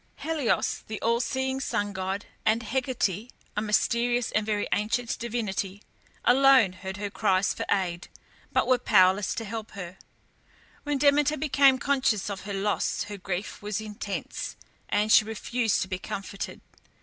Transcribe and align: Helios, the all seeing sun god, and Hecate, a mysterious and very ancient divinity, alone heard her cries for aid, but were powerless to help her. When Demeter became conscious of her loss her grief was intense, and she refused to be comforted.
Helios, 0.15 0.83
the 0.87 0.99
all 1.03 1.19
seeing 1.19 1.59
sun 1.59 1.93
god, 1.93 2.25
and 2.43 2.63
Hecate, 2.63 3.31
a 3.55 3.61
mysterious 3.61 4.31
and 4.31 4.43
very 4.43 4.67
ancient 4.73 5.19
divinity, 5.19 5.83
alone 6.25 6.73
heard 6.73 6.97
her 6.97 7.11
cries 7.11 7.53
for 7.53 7.67
aid, 7.69 8.07
but 8.51 8.65
were 8.65 8.79
powerless 8.79 9.35
to 9.35 9.45
help 9.45 9.73
her. 9.73 9.99
When 10.81 10.97
Demeter 10.97 11.37
became 11.37 11.77
conscious 11.77 12.31
of 12.31 12.45
her 12.45 12.53
loss 12.55 13.03
her 13.09 13.17
grief 13.19 13.61
was 13.61 13.79
intense, 13.79 14.55
and 14.89 15.11
she 15.11 15.23
refused 15.23 15.83
to 15.83 15.87
be 15.87 15.99
comforted. 15.99 16.61